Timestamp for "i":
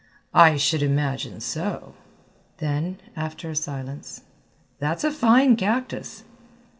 0.33-0.57